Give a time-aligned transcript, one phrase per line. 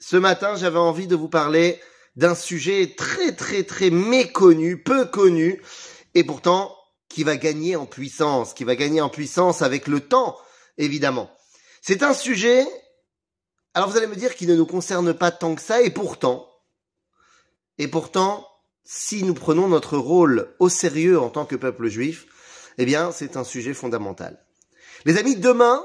[0.00, 1.80] ce matin, j'avais envie de vous parler
[2.16, 5.62] d'un sujet très très très méconnu, peu connu,
[6.14, 6.76] et pourtant
[7.08, 10.36] qui va gagner en puissance, qui va gagner en puissance avec le temps,
[10.78, 11.30] évidemment.
[11.82, 12.66] C'est un sujet,
[13.74, 16.48] alors vous allez me dire, qui ne nous concerne pas tant que ça, et pourtant,
[17.78, 18.46] et pourtant,
[18.84, 22.26] si nous prenons notre rôle au sérieux en tant que peuple juif,
[22.78, 24.44] eh bien, c'est un sujet fondamental.
[25.04, 25.84] Les amis, demain,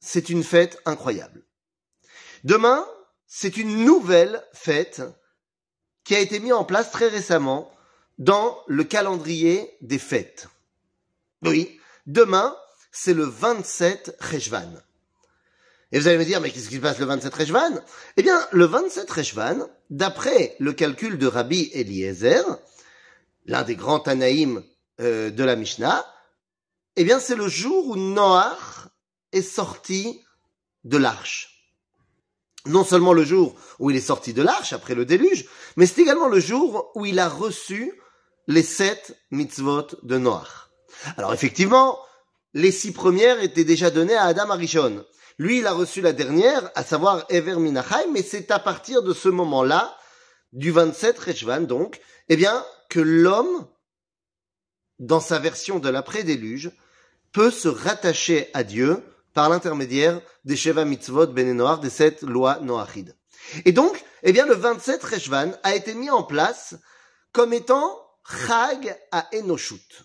[0.00, 1.44] c'est une fête incroyable.
[2.44, 2.86] Demain,
[3.26, 5.02] c'est une nouvelle fête
[6.04, 7.70] qui a été mise en place très récemment
[8.18, 10.48] dans le calendrier des fêtes.
[11.42, 12.56] Oui, demain,
[12.90, 14.72] c'est le 27 Rejvan.
[15.92, 17.82] Et vous allez me dire, mais qu'est-ce qui se passe le 27 Rejvan?
[18.16, 22.44] Eh bien, le 27 Rejvan, d'après le calcul de Rabbi Eliezer,
[23.46, 24.62] l'un des grands Tanaïm
[25.00, 26.04] euh, de la Mishnah,
[26.96, 28.88] eh bien, c'est le jour où Noach
[29.32, 30.22] est sorti
[30.84, 31.51] de l'arche.
[32.66, 36.02] Non seulement le jour où il est sorti de l'arche après le déluge, mais c'est
[36.02, 37.92] également le jour où il a reçu
[38.46, 40.70] les sept mitzvot de Noach.
[41.16, 41.98] Alors effectivement,
[42.54, 45.04] les six premières étaient déjà données à Adam Arishon.
[45.38, 49.14] Lui, il a reçu la dernière, à savoir Ever Minachai, mais c'est à partir de
[49.14, 49.96] ce moment-là,
[50.52, 53.66] du 27 Reshvan donc, eh bien, que l'homme,
[54.98, 56.70] dans sa version de l'après-déluge,
[57.32, 59.02] peut se rattacher à Dieu
[59.34, 63.16] par l'intermédiaire des Sheva Mitzvot Ben Noach, des sept lois Noachides.
[63.64, 66.76] Et donc, eh bien, le 27 Reshvan a été mis en place
[67.32, 67.98] comme étant
[68.46, 70.04] Chag à Enoshut,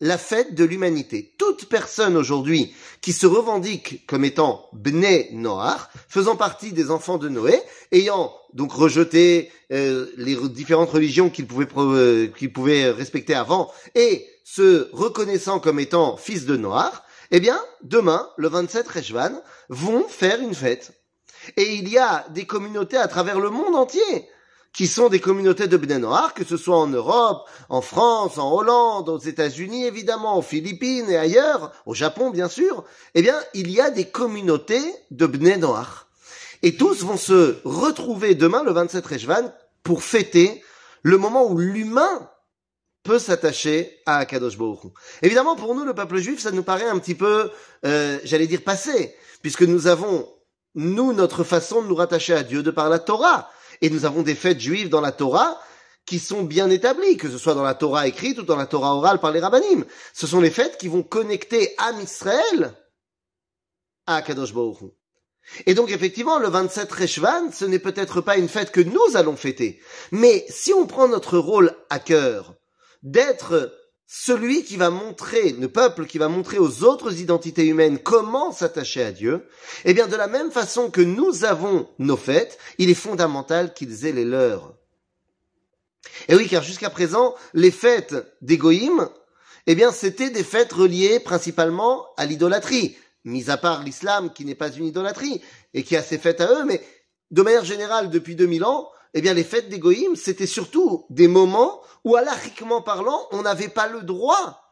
[0.00, 1.34] la fête de l'humanité.
[1.38, 7.28] Toute personne aujourd'hui qui se revendique comme étant Bnei Noach, faisant partie des enfants de
[7.28, 7.58] Noé,
[7.92, 14.26] ayant donc rejeté euh, les différentes religions qu'il pouvait, euh, qu'il pouvait respecter avant, et
[14.44, 20.40] se reconnaissant comme étant fils de Noach, eh bien, demain, le 27 Rejvan, vont faire
[20.40, 20.92] une fête.
[21.56, 24.28] Et il y a des communautés à travers le monde entier
[24.76, 28.52] qui sont des communautés de Bnei Noir, que ce soit en Europe, en France, en
[28.52, 32.84] Hollande, aux États-Unis évidemment, aux Philippines et ailleurs, au Japon bien sûr,
[33.14, 36.08] eh bien, il y a des communautés de Bnei Noir.
[36.62, 39.50] Et tous vont se retrouver demain, le 27 Rejvan,
[39.82, 40.62] pour fêter
[41.02, 42.28] le moment où l'humain
[43.06, 44.58] peut s'attacher à Akadosh
[45.22, 47.50] Évidemment, pour nous, le peuple juif, ça nous paraît un petit peu,
[47.84, 50.28] euh, j'allais dire, passé, puisque nous avons,
[50.74, 53.50] nous, notre façon de nous rattacher à Dieu de par la Torah.
[53.80, 55.60] Et nous avons des fêtes juives dans la Torah
[56.04, 58.94] qui sont bien établies, que ce soit dans la Torah écrite ou dans la Torah
[58.94, 59.84] orale par les rabbinim.
[60.12, 62.74] Ce sont les fêtes qui vont connecter Am Israël
[64.06, 64.92] à Akadosh Baruch
[65.66, 69.36] et donc effectivement, le 27 Reshvan, ce n'est peut-être pas une fête que nous allons
[69.36, 69.80] fêter.
[70.10, 72.54] Mais si on prend notre rôle à cœur,
[73.02, 73.72] d'être
[74.06, 79.02] celui qui va montrer, le peuple qui va montrer aux autres identités humaines comment s'attacher
[79.02, 79.48] à Dieu,
[79.84, 84.06] eh bien de la même façon que nous avons nos fêtes, il est fondamental qu'ils
[84.06, 84.74] aient les leurs.
[86.28, 89.08] Et oui, car jusqu'à présent, les fêtes d'Égoïm,
[89.66, 94.54] eh bien c'était des fêtes reliées principalement à l'idolâtrie, mis à part l'islam qui n'est
[94.54, 95.42] pas une idolâtrie
[95.74, 96.80] et qui a ses fêtes à eux, mais
[97.32, 101.80] de manière générale, depuis 2000 ans, eh bien les fêtes d'Égoïm, c'était surtout des moments
[102.04, 104.62] où, alachiquement parlant, on n'avait pas le droit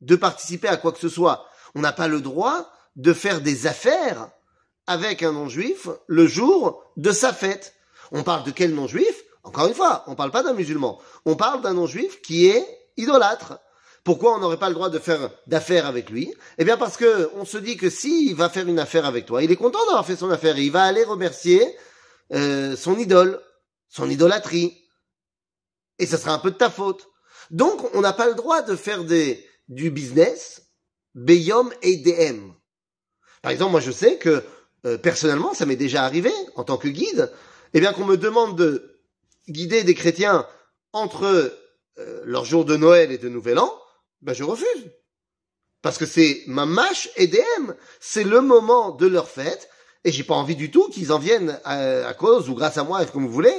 [0.00, 1.44] de participer à quoi que ce soit.
[1.74, 4.30] On n'a pas le droit de faire des affaires
[4.86, 7.74] avec un non-juif le jour de sa fête.
[8.12, 9.24] On parle de quel non-juif?
[9.42, 11.00] Encore une fois, on ne parle pas d'un musulman.
[11.26, 12.64] On parle d'un non-juif qui est
[12.96, 13.58] idolâtre.
[14.04, 16.32] Pourquoi on n'aurait pas le droit de faire d'affaires avec lui?
[16.58, 19.42] Eh bien parce que on se dit que s'il va faire une affaire avec toi,
[19.42, 21.76] il est content d'avoir fait son affaire et il va aller remercier
[22.32, 23.40] euh, son idole,
[23.90, 24.82] son idolâtrie
[25.98, 27.08] et ce sera un peu de ta faute.
[27.50, 30.62] Donc, on n'a pas le droit de faire des, du business,
[31.14, 32.52] Beyom et DM.
[33.42, 34.44] Par exemple, moi je sais que
[34.86, 37.32] euh, personnellement, ça m'est déjà arrivé en tant que guide,
[37.74, 39.00] eh bien qu'on me demande de
[39.48, 40.46] guider des chrétiens
[40.92, 41.52] entre
[41.98, 43.72] euh, leur jour de Noël et de Nouvel An,
[44.22, 44.90] ben je refuse.
[45.82, 49.68] Parce que c'est ma mâche DM, c'est le moment de leur fête,
[50.04, 52.84] et j'ai pas envie du tout qu'ils en viennent à, à, cause ou grâce à
[52.84, 53.54] moi, comme vous voulez,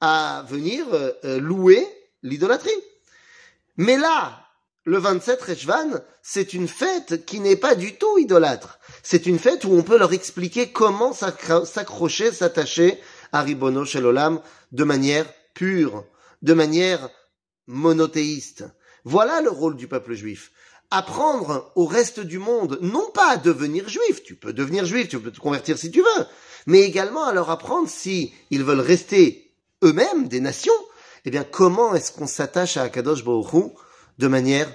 [0.00, 1.86] à venir euh, euh, louer
[2.22, 2.70] l'idolâtrie.
[3.76, 4.46] Mais là,
[4.84, 8.78] le 27 Rejvan, c'est une fête qui n'est pas du tout idolâtre.
[9.02, 13.00] C'est une fête où on peut leur expliquer comment s'accrocher, s'attacher
[13.32, 14.40] à Ribono Shelolam
[14.72, 16.04] de manière pure,
[16.42, 17.08] de manière
[17.66, 18.64] monothéiste.
[19.04, 20.52] Voilà le rôle du peuple juif.
[20.90, 25.18] Apprendre au reste du monde, non pas à devenir juif, tu peux devenir juif, tu
[25.18, 26.26] peux te convertir si tu veux,
[26.66, 29.52] mais également à leur apprendre si ils veulent rester
[29.82, 30.72] eux-mêmes, des nations,
[31.24, 33.72] eh bien, comment est-ce qu'on s'attache à Akadosh Baruch
[34.18, 34.72] de manière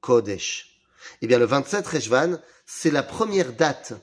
[0.00, 0.80] Kodesh?
[1.22, 3.94] Eh bien, le 27 Rejvan, c'est la première date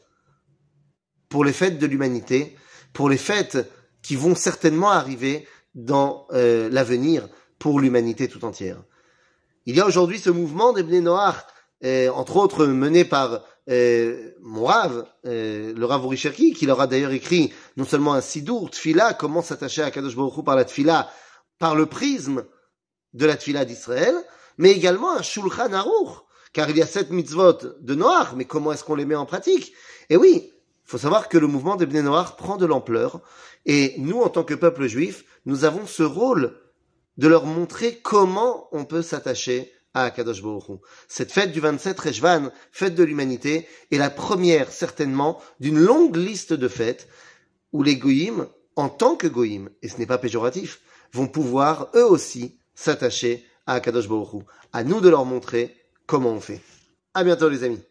[1.29, 2.55] pour les fêtes de l'humanité,
[2.93, 3.71] pour les fêtes
[4.01, 7.29] qui vont certainement arriver dans euh, l'avenir
[7.59, 8.81] pour l'humanité tout entière.
[9.67, 11.35] Il y a aujourd'hui ce mouvement des Bnei Noach,
[11.83, 16.87] euh, entre autres mené par euh, mon Rav, euh, le Rav Orisherki, qui leur a
[16.87, 21.11] d'ailleurs écrit non seulement un Sidour, Tfila, comment s'attacher à Kadosh Baruch par la Tfila,
[21.59, 22.45] par le prisme
[23.13, 24.15] de la Tfila d'Israël,
[24.57, 26.23] mais également un Shulchan Aruch,
[26.53, 29.27] car il y a sept mitzvot de Noach, mais comment est-ce qu'on les met en
[29.27, 29.73] pratique?
[30.09, 33.21] Et oui, il faut savoir que le mouvement des Bnei Noach prend de l'ampleur,
[33.67, 36.55] et nous, en tant que peuple juif, nous avons ce rôle
[37.17, 42.51] de leur montrer comment on peut s'attacher à Akadosh Baruch Cette fête du 27 Rejvan,
[42.71, 47.07] fête de l'humanité, est la première certainement d'une longue liste de fêtes
[47.73, 50.81] où les goïms, en tant que goïms, et ce n'est pas péjoratif,
[51.13, 54.43] vont pouvoir eux aussi s'attacher à Akadosh Baruch
[54.73, 55.75] À nous de leur montrer
[56.05, 56.61] comment on fait.
[57.13, 57.81] À bientôt les amis.